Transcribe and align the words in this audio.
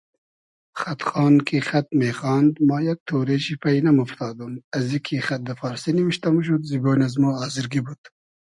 خئد 0.79 0.99
خان 1.07 1.35
کی 1.47 1.57
خئد 1.67 1.87
میخاند 1.99 2.53
ما 2.67 2.77
یئگ 2.87 2.99
تۉرې 3.07 3.37
شی 3.43 3.55
پݷ 3.61 3.77
نئمۉفتادوم 3.85 4.53
ازی 4.77 4.99
کی 5.05 5.15
خئد 5.25 5.41
دۂ 5.47 5.53
فارسی 5.59 5.91
نیمشتۂ 5.97 6.27
موشود 6.33 6.61
زیبۉن 6.69 6.99
از 7.07 7.13
مۉ 7.21 7.33
آزرگی 7.45 7.81
بود 7.85 8.01